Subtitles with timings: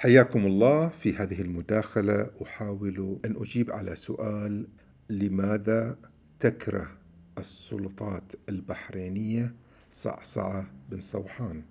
[0.00, 2.30] حياكم الله في هذه المداخلة.
[2.42, 4.66] أحاول أن أجيب على سؤال
[5.10, 5.98] لماذا
[6.40, 6.98] تكره
[7.38, 9.54] السلطات البحرينية
[9.90, 11.62] صعصعة بن صوحان؟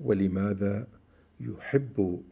[0.00, 0.86] ولماذا
[1.40, 2.22] يحب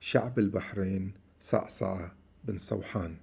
[0.00, 3.16] شعب البحرين صعصعة بن صوحان؟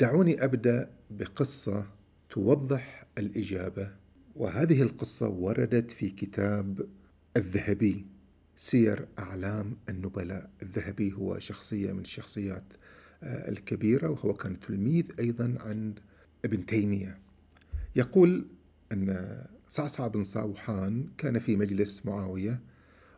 [0.00, 1.86] دعوني أبدأ بقصة
[2.30, 3.92] توضح الإجابة.
[4.36, 6.88] وهذه القصة وردت في كتاب
[7.36, 8.06] الذهبي
[8.56, 12.64] سير أعلام النبلاء الذهبي هو شخصية من الشخصيات
[13.22, 16.00] آه، الكبيرة وهو كان تلميذ أيضا عند
[16.44, 17.18] ابن تيمية.
[17.96, 18.46] يقول
[18.92, 19.36] أن
[19.68, 22.60] صعصع بن صوحان كان في مجلس معاوية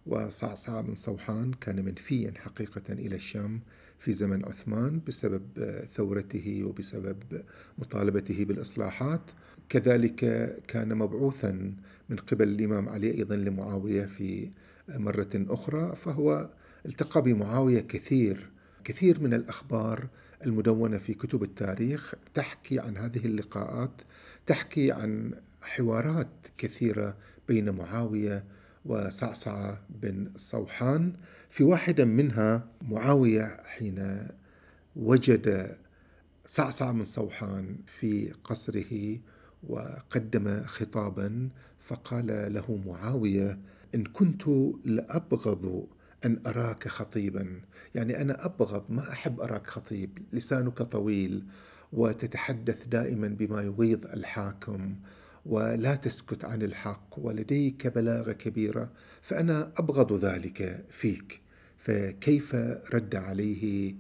[0.07, 3.61] وصعصع بن صوحان كان منفيا حقيقة إلى الشام
[3.99, 7.43] في زمن عثمان بسبب آه، ثورته وبسبب
[7.79, 9.31] مطالبته بالإصلاحات.
[9.69, 10.17] كذلك
[10.69, 11.75] كان مبعوثا
[12.09, 14.51] من قبل الإمام علي أيضا لمعاوية في
[14.89, 16.51] مرة أخرى فهو
[16.87, 18.51] التقى بمعاوية كثير
[18.85, 20.09] كثير من الأخبار
[20.47, 24.03] المدونة في كتب التاريخ تحكي عن هذه اللقاءات
[24.47, 27.17] تحكي عن حوارات كثيرة
[27.49, 28.45] بين معاوية
[28.85, 31.13] وصعصعة بن صوحان.
[31.51, 34.29] في واحدة منها معاوية حين
[34.97, 35.77] وجد
[36.47, 39.19] صعصع بن صوحان في قصره
[39.69, 41.49] وقدم خطابا
[41.85, 43.59] فقال له معاوية
[43.95, 44.43] إن كنت
[44.85, 45.87] لأبغض
[46.25, 47.61] أن أراك خطيبا.
[47.95, 51.45] يعني أنا أبغض ما أحب أراك خطيب لسانك طويل
[51.93, 54.97] وتتحدث دائما بما يغيظ الحاكم
[55.47, 58.91] ولا تسكت عن الحق ولديك بلاغة كبيرة
[59.23, 61.41] فأنا أبغض ذلك فيك.
[61.79, 62.55] فكيف
[62.95, 63.95] رد عليه؟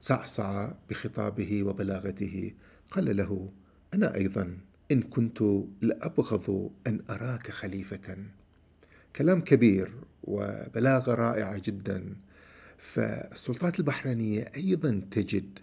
[0.00, 2.52] صعصع بخطابه وبلاغته.
[2.90, 3.52] قال له
[3.94, 4.58] أنا أيضا
[4.92, 5.42] إن كنت
[5.80, 8.16] لأبغض أن أراك خليفة.
[9.16, 9.92] كلام كبير
[10.24, 12.16] وبلاغه رائعه جدا.
[12.78, 15.58] فالسلطات البحرينية أيضا تجد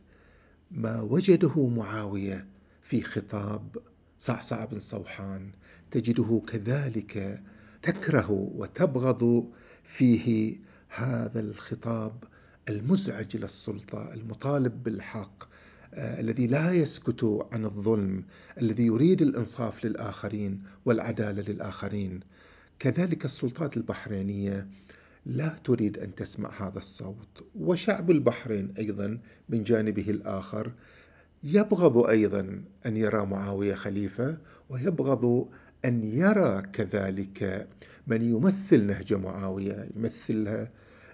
[0.72, 2.48] ما وجده معاوية
[2.82, 3.78] في خطاب
[4.18, 5.52] صعصع بن صوحان.
[5.92, 7.42] تجده كذلك
[7.82, 9.52] تكره وتبغض
[9.84, 10.58] فيه
[10.90, 12.24] هذا الخطاب
[12.70, 15.44] المزعج للسلطة المطالب بالحق.
[15.94, 18.24] الذي لا يسكت عن الظلم
[18.62, 22.20] الذي يريد الإنصاف للآخرين والعدالة للآخرين.
[22.80, 24.68] كذلك السلطات البحرينية
[25.26, 29.20] لا تريد أن تسمع هذا الصوت وشعب البحرين أيضا
[29.50, 30.72] من جانبه الآخر
[31.44, 34.38] يبغض أيضا أن يرى معاوية خليفة
[34.70, 35.48] ويبغض
[35.86, 37.68] أن يرى كذلك
[38.08, 40.72] من يمثل نهج معاوية يمثلها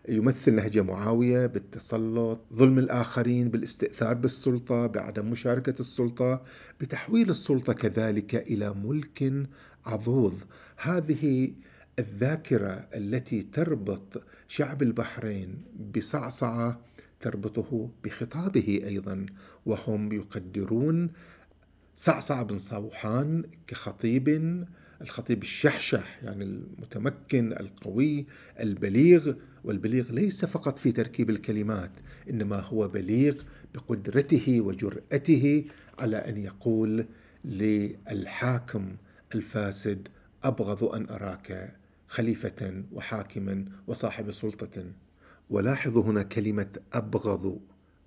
[0.10, 6.44] يمثل نهج معاوية بالتسلط، ظلم الآخرين، بالاستئثار بالسلطة، بعدم مشاركة السلطة،
[6.82, 9.48] بتحويل السلطة كذلك إلى ملك
[9.86, 10.40] عضوض.
[10.78, 11.54] هذه
[12.00, 15.62] الذاكرة التي تربط شعب البحرين
[15.96, 16.82] بصعصعة
[17.20, 19.26] تربطه بخطابه أيضا
[19.66, 21.10] وهم يقدرون
[21.96, 24.30] صعصع بن صوحان كخطيب
[25.02, 28.26] الخطيب الشحشح يعني المتمكن القوي
[28.60, 29.34] البليغ
[29.64, 31.92] والبليغ ليس فقط في تركيب الكلمات
[32.30, 33.36] إنما هو بليغ
[33.74, 35.66] بقدرته وجرأته
[36.00, 37.06] على أن يقول
[37.46, 38.96] للحاكم
[39.36, 40.08] الفاسد
[40.44, 41.76] أبغض أن أراك
[42.08, 44.84] خليفة وحاكما وصاحب سلطة.
[45.50, 47.60] ولاحظوا هنا كلمة أبغض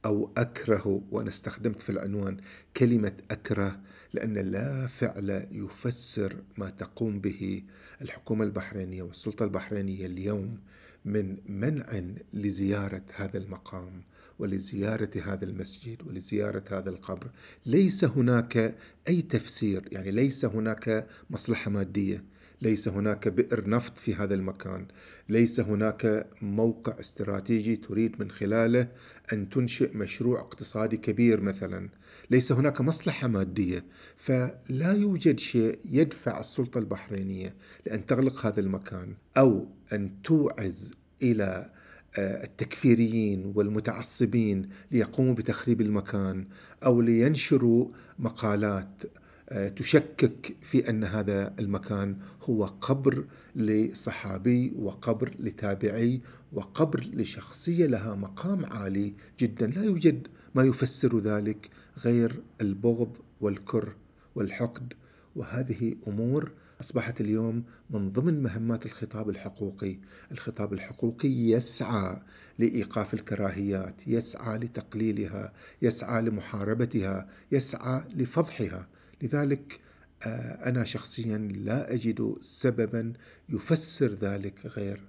[0.04, 2.36] أو أكره وأنا استخدمت في العنوان
[2.76, 3.80] كلمة أكره
[4.12, 7.62] لأن لا فعل يفسر ما تقوم به
[8.02, 10.58] الحكومة البحرينية والسلطة البحرينية اليوم
[11.04, 14.02] من منع لزيارة هذا المقام
[14.38, 17.30] ولزيارة هذا المسجد ولزيارة هذا القبر.
[17.66, 18.74] ليس هناك
[19.08, 22.24] أي تفسير يعني ليس هناك مصلحة مادية
[22.62, 24.86] ليس هناك بئر نفط في هذا المكان
[25.28, 28.88] ليس هناك موقع استراتيجي تريد من خلاله
[29.32, 31.88] أن تنشئ مشروع اقتصادي كبير مثلا.
[32.30, 33.84] ليس هناك مصلحة مادية
[34.16, 37.54] فلا يوجد شيء يدفع السلطة البحرينية
[37.86, 40.92] لأن تغلق هذا المكان أو أن توعز
[41.22, 41.70] إلى
[42.18, 46.46] آه، التكفيريين والمتعصبين ليقوموا بتخريب المكان
[46.84, 47.88] أو لينشروا
[48.18, 49.02] مقالات
[49.48, 53.24] آه، تشكك في أن هذا المكان هو قبر
[53.56, 56.20] لصحابي وقبر لتابعي
[56.52, 59.66] وقبر لشخصية لها مقام عالي جدا.
[59.66, 63.96] لا يوجد ما يفسر ذلك غير البغض والكره
[64.34, 64.94] والحقد
[65.36, 69.98] وهذه أمور أصبحت اليوم من ضمن مهمات الخطاب الحقوقي،
[70.32, 72.16] الخطاب الحقوقي يسعى
[72.58, 75.52] لإيقاف الكراهيات، يسعى لتقليلها،
[75.82, 78.88] يسعى لمحاربتها، يسعى لفضحها،
[79.22, 79.80] لذلك
[80.22, 83.12] آه، أنا شخصيا لا أجد سببا
[83.48, 85.00] يفسر ذلك غير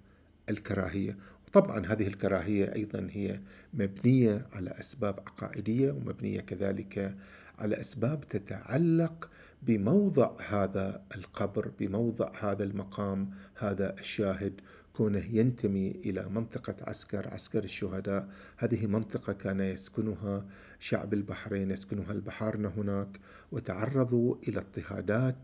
[0.49, 1.17] الكراهية،
[1.55, 3.39] طبعا هذه الكراهية أيضا هي
[3.73, 7.15] مبنية على أسباب عقائدية ومبنية كذلك
[7.59, 9.29] على أسباب تتعلق
[9.63, 14.61] بموضع هذا القبر بموضع هذا المقام هذا الشاهد.
[14.93, 20.45] كونه ينتمي إلى منطقة عسكر عسكر الشهداء هذه منطقة كان يسكنها
[20.79, 23.19] شعب البحرين يسكنها البحارنه هناك
[23.51, 25.35] وتعرضوا إلى اضطهادات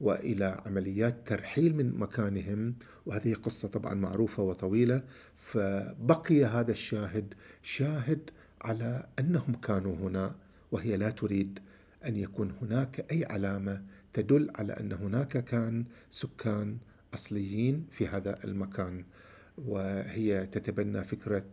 [0.00, 2.74] وإلى عمليات ترحيل من مكانهم
[3.06, 5.02] وهذه قصة طبعا معروفة وطويلة.
[5.36, 8.30] فبقي هذا الشاهد شاهد
[8.62, 10.34] على أنهم كانوا هنا
[10.72, 11.58] وهي لا تريد
[12.06, 13.82] أن يكون هناك أي علامة
[14.12, 16.76] تدل على أن هناك كان سكان
[17.14, 19.04] أصليين في هذا المكان.
[19.58, 21.44] وهي تتبنى فكرة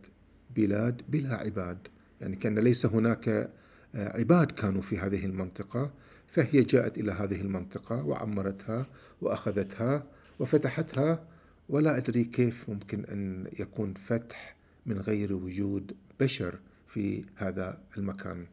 [0.56, 1.78] بلاد بلا عباد.
[2.20, 3.50] يعني كان ليس هناك
[3.94, 5.92] عباد كانوا في هذه المنطقة.
[6.28, 8.86] فهي جاءت إلى هذه المنطقة وعمرتها
[9.20, 10.06] وأخذتها
[10.38, 11.24] وفتحتها
[11.68, 16.58] ولا أدري كيف ممكن أن يكون فتح من غير وجود بشر
[16.88, 18.46] في هذا المكان.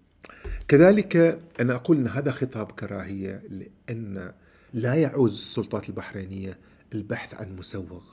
[0.68, 4.32] كذلك أنا أقول إن هذا خطاب كراهية لأن
[4.74, 6.58] لا يعوز السلطات البحرينية
[6.94, 8.04] البحث عن مسوغ.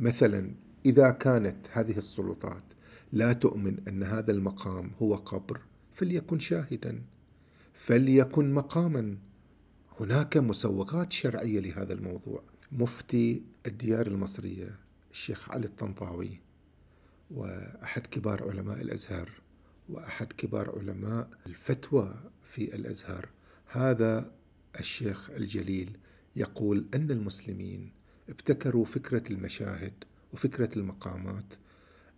[0.00, 0.50] مثلا
[0.86, 2.62] إذا كانت هذه السلطات
[3.12, 5.60] لا تؤمن أن هذا المقام هو قبر
[5.94, 7.02] فليكن شاهدا
[7.86, 9.18] فليكن مقاما.
[10.00, 12.42] هناك مسوغات شرعية لهذا الموضوع.
[12.72, 14.78] مفتي الديار المصرية
[15.10, 16.40] الشيخ علي الطنطاوي
[17.30, 19.30] وأحد كبار علماء الأزهر
[19.88, 23.28] وأحد كبار علماء الفتوى في الأزهر.
[23.66, 24.32] هذا
[24.80, 25.98] الشيخ الجليل
[26.36, 27.92] يقول أن المسلمين
[28.28, 31.54] ابتكروا فكرة المشاهد وفكرة المقامات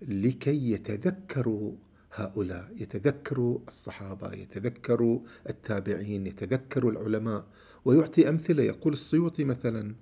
[0.03, 1.73] لكي يتذكروا
[2.15, 7.47] هؤلاء يتذكروا الصحابة يتذكروا التابعين يتذكروا العلماء.
[7.85, 8.63] ويعطي أمثلة.
[8.63, 9.95] يقول السيوطي مثلا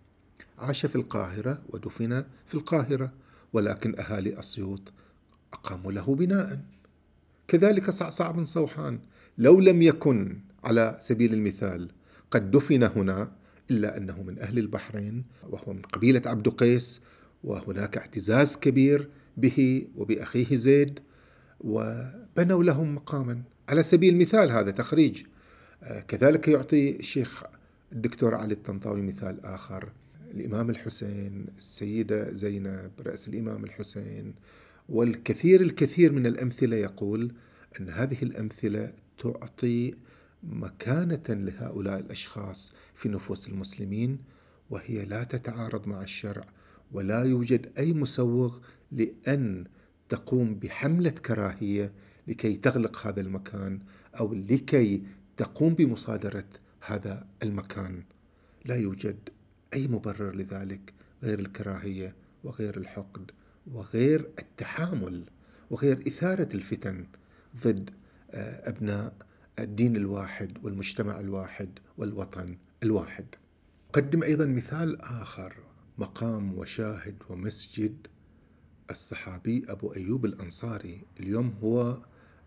[0.58, 3.12] عاش في القاهرة ودفن في القاهرة
[3.52, 4.92] ولكن أهالي اسيوط
[5.52, 6.60] أقاموا له بناء.
[7.48, 9.00] كذلك صعصع بن صوحان
[9.38, 11.88] لو لم يكن على سبيل المثال
[12.30, 13.32] قد دفن هنا
[13.70, 17.00] إلا أنه من أهل البحرين وهو من قبيلة عبد قيس
[17.44, 21.00] وهناك اعتزاز كبير به وبأخيه زيد
[21.60, 23.42] وبنوا لهم مقاما.
[23.68, 25.22] على سبيل المثال هذا تخريج.
[25.82, 27.42] آه، كذلك يعطي الشيخ
[27.92, 29.92] الدكتور علي الطنطاوي مثال آخر.
[30.34, 34.34] الإمام الحسين السيدة زينب رأس الإمام الحسين.
[34.88, 37.32] والكثير الكثير من الأمثلة يقول
[37.80, 39.94] أن هذه الأمثلة تعطي
[40.42, 44.18] مكانة لهؤلاء الأشخاص في نفوس المسلمين
[44.70, 46.44] وهي لا تتعارض مع الشرع
[46.92, 48.58] ولا يوجد أي مسوغ
[48.92, 49.64] لأن
[50.08, 51.92] تقوم بحملة كراهية
[52.28, 53.80] لكي تغلق هذا المكان
[54.20, 55.02] أو لكي
[55.36, 56.44] تقوم بمصادرة
[56.86, 58.02] هذا المكان
[58.64, 59.28] لا يوجد
[59.74, 60.92] أي مبرر لذلك
[61.22, 62.14] غير الكراهية
[62.44, 63.30] وغير الحقد
[63.72, 65.24] وغير التحامل
[65.70, 67.06] وغير إثارة الفتن
[67.64, 67.90] ضد
[68.30, 69.14] آه، أبناء
[69.58, 73.26] الدين الواحد والمجتمع الواحد والوطن الواحد.
[73.92, 75.54] قدم أيضا مثال آخر
[75.98, 78.06] مقام وشاهد ومسجد
[78.90, 81.00] الصحابي أبو أيوب الأنصاري.
[81.20, 81.98] اليوم هو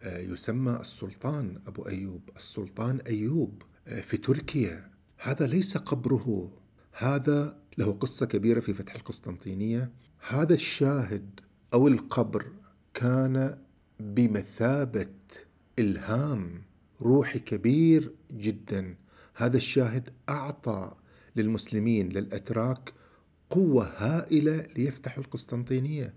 [0.04, 2.22] آه، يسمى السلطان أبو أيوب.
[2.36, 4.90] السلطان أيوب آه، في تركيا.
[5.18, 6.52] هذا ليس قبره.
[6.98, 9.92] هذا له قصة كبيرة في فتح القسطنطينية.
[10.30, 11.40] هذا الشاهد
[11.74, 12.46] أو القبر
[12.94, 13.58] كان
[14.00, 15.10] بمثابة
[15.80, 16.62] إلهام
[17.02, 18.96] روحي كبير جدا.
[19.36, 20.92] هذا الشاهد أعطى
[21.36, 22.94] للمسلمين للأتراك
[23.50, 26.14] قوة هائلة ليفتحوا القسطنطينية.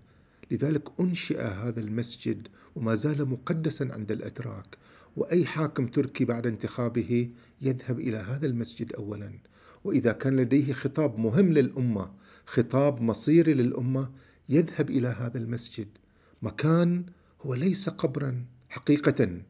[0.51, 4.77] لذلك أنشئ هذا المسجد وما زال مقدسا عند الأتراك
[5.17, 7.29] وأي حاكم تركي بعد انتخابه
[7.61, 9.31] يذهب إلى هذا المسجد أولا.
[9.83, 12.11] وإذا كان لديه خطاب مهم للأمة
[12.45, 14.11] خطاب مصيري للأمة
[14.49, 15.87] يذهب إلى هذا المسجد.
[16.41, 17.05] مكان
[17.41, 19.41] هو ليس قبرا حقيقة.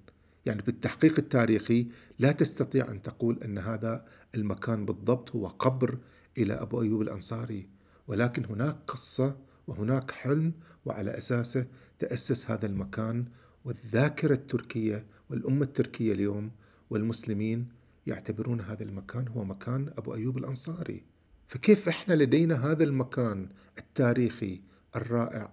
[0.46, 1.88] يعني بالتحقيق التاريخي
[2.20, 5.98] لا تستطيع أن تقول أن هذا المكان بالضبط هو قبر
[6.38, 7.68] إلى أبو أيوب الأنصاري.
[8.08, 9.36] ولكن هناك قصة
[9.68, 10.54] وهناك حلم
[10.86, 11.66] وعلى أساسه
[12.00, 13.26] تأسس هذا المكان
[13.66, 16.52] والذاكرة التركية والأمة التركية اليوم
[16.90, 17.68] والمسلمين
[18.08, 21.04] يعتبرون هذا المكان هو مكان أبو أيوب الأنصاري.
[21.48, 24.62] فكيف إحنا لدينا هذا المكان التاريخي
[24.96, 25.52] الرائع؟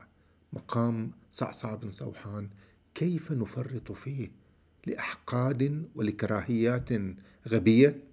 [0.53, 2.49] مقام صعصع بن صوحان
[2.95, 4.33] كيف نفرط فيه
[4.87, 6.89] لأحقاد ولكراهيات
[7.49, 8.05] غبية؟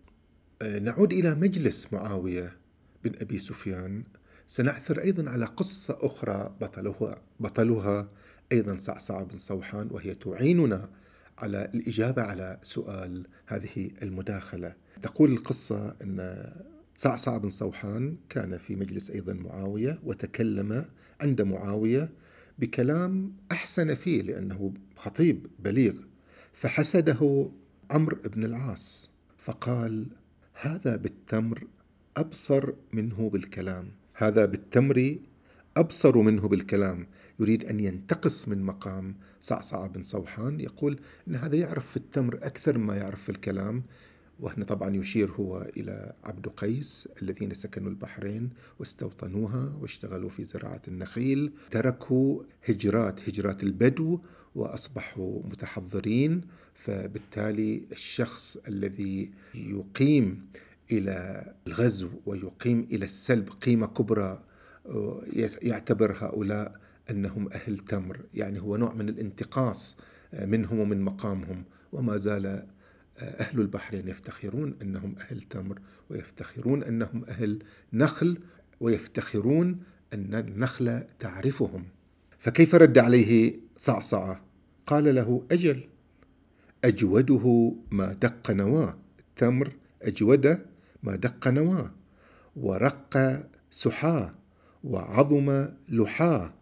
[0.62, 2.58] آه، نعود إلى مجلس معاوية
[3.04, 4.04] بن أبي سفيان
[4.48, 8.10] سنعثر أيضا على قصة أخرى بطلها, بطلها
[8.52, 10.90] أيضا صعصع بن صوحان وهي تعيننا
[11.38, 14.76] على الإجابة على سؤال هذه المداخلة.
[15.02, 16.46] تقول القصة أن
[16.96, 20.86] صعصع بن صوحان كان في مجلس أيضا معاوية وتكلم
[21.22, 22.10] عند معاوية
[22.60, 25.94] بكلام أحسن فيه لأنه خطيب بليغ
[26.54, 27.50] فحسده
[27.92, 30.08] عمرو بن العاص فقال
[30.54, 31.68] هذا بالتمر
[32.18, 33.92] أبصر منه بالكلام.
[34.20, 35.18] هذا بالتمر
[35.78, 37.08] أبصر منه بالكلام.
[37.40, 40.60] يريد أن ينتقص من مقام صعصع بن صوحان.
[40.60, 43.84] يقول أن هذا يعرف في التمر أكثر مما يعرف في الكلام.
[44.40, 51.52] وهنا طبعا يشير هو إلى عبد قيس الذين سكنوا البحرين واستوطنوها واشتغلوا في زراعة النخيل.
[51.72, 54.20] تركوا هجرات هجرات البدو
[54.56, 56.42] وأصبحوا متحضرين.
[56.74, 60.48] فبالتالي الشخص الذي يقيم
[60.92, 64.44] إلى الغزو ويقيم إلى السلب قيمة كبرى
[65.62, 66.80] يعتبر هؤلاء
[67.10, 68.20] أنهم أهل تمر.
[68.34, 69.98] يعني هو نوع من الانتقاص
[70.42, 71.64] منهم ومن مقامهم.
[71.92, 72.68] وما زال
[73.18, 75.80] أهل البحرين يفتخرون أنهم أهل تمر
[76.10, 77.60] ويفتخرون أنهم أهل
[77.94, 78.38] نخل
[78.80, 79.80] ويفتخرون
[80.14, 81.86] أن النخل تعرفهم.
[82.40, 84.42] فكيف رد عليه صعصعة؟
[84.86, 85.84] قال له أجل.
[86.84, 88.98] أجوده ما دق نواه.
[89.20, 90.60] التمر أجود
[91.08, 91.92] ما دق نواه
[92.56, 93.14] ورق
[93.72, 94.34] سحاه
[94.84, 96.54] وعظم لحاه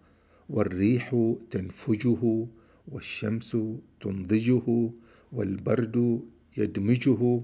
[0.50, 2.48] والريح تنفجه
[2.88, 3.58] والشمس
[4.02, 4.90] تنضجه
[5.32, 6.22] والبرد
[6.58, 7.42] يدمجه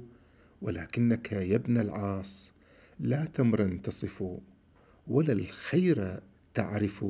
[0.62, 2.52] ولكنك يا ابن العاص
[3.00, 4.24] لا تمرا تصف
[5.08, 6.20] ولا الخير
[6.54, 7.06] تعرف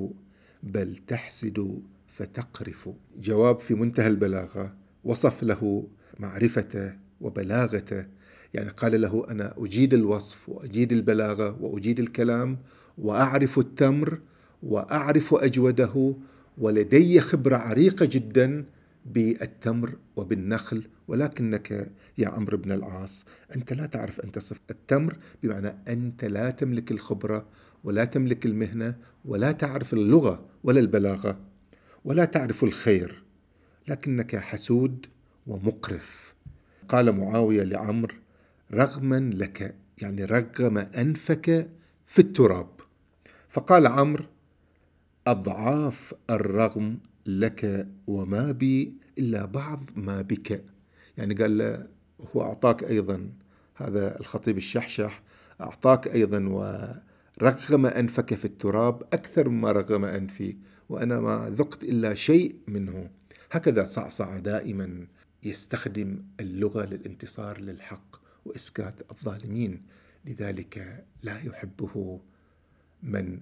[0.63, 2.89] بل تحسد فتقرف.
[3.19, 5.87] جواب في منتهى البلاغة وصف له
[6.19, 8.05] معرفته وبلاغته
[8.53, 12.57] يعني قال له أنا أجيد الوصف وأجيد البلاغة وأجيد الكلام
[12.97, 14.19] وأعرف التمر
[14.63, 16.15] وأعرف أجوده
[16.57, 18.65] ولدي خبرة عريقة جدا
[19.05, 26.25] بالتمر وبالنخل ولكنك يا عمرو بن العاص أنت لا تعرف ان تصف التمر بمعنى أنت
[26.25, 27.45] لا تملك الخبرة
[27.83, 31.39] ولا تملك المهنة ولا تعرف اللغة ولا البلاغة
[32.05, 33.23] ولا تعرف الخير
[33.87, 35.05] لكنك حسود
[35.47, 36.33] ومقرف.
[36.87, 38.15] قال معاوية لعمرو
[38.73, 41.69] رغما لك يعني رغم أنفك
[42.07, 42.69] في التراب.
[43.49, 44.25] فقال عمرو
[45.27, 50.63] أضعاف الرغم لك وما بي إلا بعض ما بك.
[51.17, 51.87] يعني قال له
[52.35, 53.29] هو أعطاك أيضا
[53.75, 55.23] هذا الخطيب الشحشح
[55.61, 60.57] أعطاك أيضا ورغم أنفك في التراب أكثر مما رغم أنفي
[60.89, 63.09] وأنا ما ذقت إلا شيء منه.
[63.51, 65.07] هكذا صعصع دائما
[65.43, 68.20] يستخدم اللغة للانتصار للحق.
[68.45, 69.81] واسكات الظالمين.
[70.25, 72.19] لذلك لا يحبه
[73.03, 73.39] من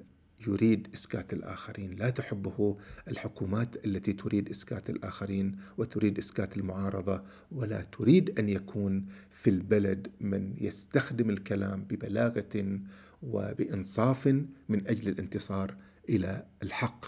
[0.47, 2.77] يريد اسكات الآخرين، لا تحبه
[3.07, 10.55] الحكومات التي تريد اسكات الآخرين وتريد اسكات المعارضة ولا تريد أن يكون في البلد من
[10.57, 12.79] يستخدم الكلام ببلاغة
[13.23, 14.27] وبإنصاف
[14.69, 15.75] من أجل الانتصار
[16.09, 17.05] إلى الحق.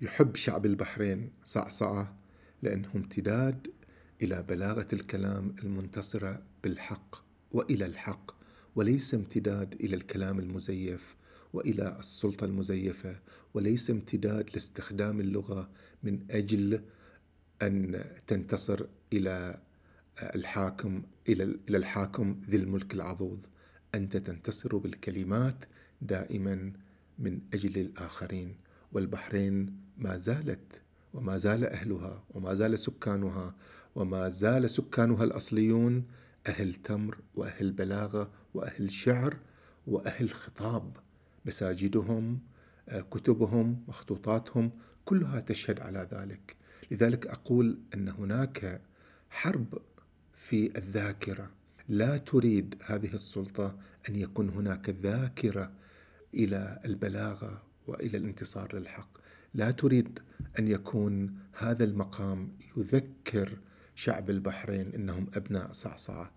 [0.00, 2.16] يحب شعب البحرين صعصعة
[2.62, 3.68] لأنه امتداد
[4.22, 7.29] إلى بلاغة الكلام المنتصرة بالحق.
[7.52, 8.30] وإلى الحق
[8.74, 11.16] وليس امتداد إلى الكلام المزيف
[11.52, 13.16] وإلى السلطة المزيفة
[13.54, 15.70] وليس امتداد لاستخدام اللغة
[16.02, 16.80] من أجل
[17.62, 19.60] أن تنتصر إلى
[20.22, 23.38] الحاكم إلى إلى الحاكم ذي الملك العضوض.
[23.94, 25.64] أنت تنتصر بالكلمات
[26.02, 26.72] دائما
[27.18, 28.56] من أجل الآخرين
[28.92, 30.82] والبحرين ما زالت
[31.14, 33.54] وما زال أهلها وما زال سكانها
[33.94, 36.04] وما زال سكانها الأصليون
[36.46, 39.36] أهل تمر وأهل بلاغة وأهل شعر
[39.86, 40.96] وأهل خطاب.
[41.46, 42.40] مساجدهم
[42.88, 44.70] آه، كتبهم مخطوطاتهم
[45.04, 46.56] كلها تشهد على ذلك.
[46.90, 48.80] لذلك أقول أن هناك
[49.30, 49.78] حرب
[50.34, 51.50] في الذاكرة.
[51.88, 53.78] لا تريد هذه السلطة
[54.08, 55.72] أن يكون هناك ذاكرة
[56.34, 59.18] إلى البلاغة وإلى الانتصار للحق.
[59.54, 60.18] لا تريد
[60.58, 63.58] أن يكون هذا المقام يذكر
[64.00, 66.30] شعب البحرين إنهم أبناء صعصعة.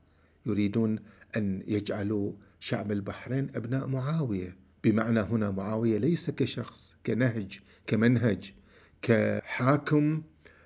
[0.45, 0.99] يريدون
[1.37, 4.57] أن يجعلوا شعب البحرين أبناء معاوية.
[4.83, 8.53] بمعنى هنا معاوية ليس كشخص كنهج كمنهج
[9.01, 10.23] كحاكم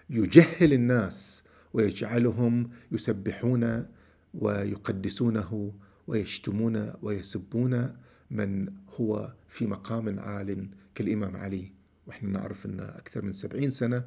[0.10, 3.86] يجهل الناس ويجعلهم يسبحون
[4.34, 5.74] ويقدسونه
[6.08, 7.96] ويشتمون ويسبون
[8.32, 11.72] من هو في مقام عال كالإمام علي.
[12.08, 14.06] ونحن نعرف أن أكثر من سبعين سنة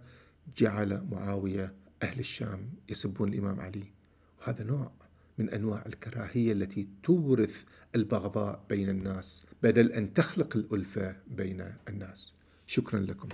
[0.57, 3.85] جعل معاوية أهل الشام يسبون الإمام علي.
[4.41, 4.93] وهذا نوع
[5.39, 7.65] من أنواع الكراهية التي تورث
[7.95, 12.35] البغضاء بين الناس بدل أن تخلق الألفة بين الناس.
[12.67, 13.29] شكرا لكم.